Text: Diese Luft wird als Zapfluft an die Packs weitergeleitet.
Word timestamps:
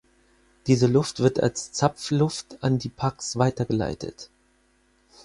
Diese 0.65 0.87
Luft 0.87 1.19
wird 1.19 1.39
als 1.41 1.73
Zapfluft 1.73 2.57
an 2.63 2.79
die 2.79 2.89
Packs 2.89 3.37
weitergeleitet. 3.37 4.31